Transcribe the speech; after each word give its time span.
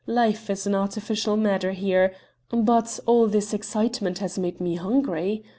Life 0.07 0.49
is 0.49 0.65
an 0.65 0.73
artificial 0.73 1.37
matter 1.37 1.73
here. 1.73 2.11
But 2.49 2.99
all 3.05 3.27
this 3.27 3.53
excitement 3.53 4.17
has 4.17 4.39
made 4.39 4.59
me 4.59 4.73
hungry. 4.73 5.43